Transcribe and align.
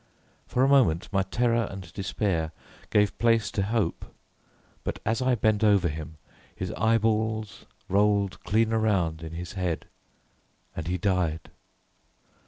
For 0.47 0.63
a 0.63 0.67
moment 0.67 1.07
my 1.11 1.21
terror 1.21 1.67
and 1.69 1.93
despair 1.93 2.53
gave 2.89 3.15
place 3.19 3.51
to 3.51 3.61
hope, 3.61 4.03
but 4.83 4.97
as 5.05 5.21
I 5.21 5.35
bent 5.35 5.63
over 5.63 5.89
him 5.89 6.17
his 6.55 6.71
eyeballs 6.71 7.67
rolled 7.87 8.43
clean 8.43 8.73
around 8.73 9.21
in 9.21 9.33
his 9.33 9.53
head, 9.53 9.85
and 10.75 10.87
he 10.87 10.97
died. 10.97 11.51